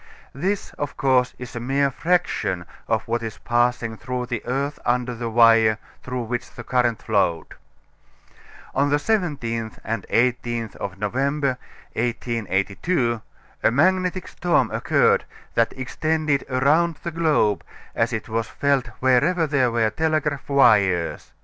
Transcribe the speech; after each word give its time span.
This 0.33 0.73
of 0.79 0.97
course 0.97 1.35
is 1.37 1.55
a 1.55 1.59
mere 1.59 1.91
fraction 1.91 2.65
of 2.87 3.07
what 3.07 3.21
is 3.21 3.37
passing 3.37 3.97
through 3.97 4.25
the 4.25 4.41
earth 4.47 4.79
under 4.83 5.13
the 5.13 5.29
wire 5.29 5.77
through 6.01 6.23
which 6.23 6.49
the 6.49 6.63
current 6.63 7.03
flowed. 7.03 7.53
On 8.73 8.89
the 8.89 8.95
17th 8.97 9.77
and 9.83 10.07
18th 10.09 10.75
of 10.77 10.97
November, 10.97 11.59
1882, 11.93 13.21
a 13.61 13.69
magnetic 13.69 14.27
storm 14.27 14.71
occurred 14.71 15.25
that 15.53 15.71
extended 15.77 16.47
around 16.49 16.97
the 17.03 17.11
globe, 17.11 17.63
as 17.93 18.11
it 18.11 18.27
was 18.27 18.47
felt 18.47 18.87
wherever 19.01 19.45
there 19.45 19.69
were 19.69 19.91
telegraph 19.91 20.49
wires. 20.49 21.31